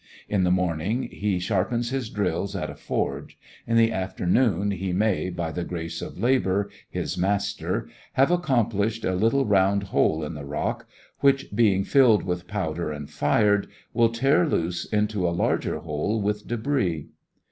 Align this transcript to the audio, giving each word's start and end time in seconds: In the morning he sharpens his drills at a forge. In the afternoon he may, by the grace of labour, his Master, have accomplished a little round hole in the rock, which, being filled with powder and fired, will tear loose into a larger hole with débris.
In 0.27 0.43
the 0.43 0.49
morning 0.49 1.03
he 1.11 1.37
sharpens 1.37 1.91
his 1.91 2.09
drills 2.09 2.55
at 2.55 2.71
a 2.71 2.75
forge. 2.75 3.37
In 3.67 3.77
the 3.77 3.91
afternoon 3.91 4.71
he 4.71 4.93
may, 4.93 5.29
by 5.29 5.51
the 5.51 5.63
grace 5.63 6.01
of 6.01 6.17
labour, 6.17 6.71
his 6.89 7.19
Master, 7.19 7.87
have 8.13 8.31
accomplished 8.31 9.05
a 9.05 9.13
little 9.13 9.45
round 9.45 9.83
hole 9.83 10.23
in 10.23 10.33
the 10.33 10.43
rock, 10.43 10.87
which, 11.19 11.53
being 11.53 11.83
filled 11.83 12.23
with 12.23 12.47
powder 12.47 12.91
and 12.91 13.11
fired, 13.11 13.67
will 13.93 14.09
tear 14.09 14.47
loose 14.49 14.85
into 14.85 15.29
a 15.29 15.29
larger 15.29 15.77
hole 15.77 16.19
with 16.19 16.47
débris. 16.47 17.05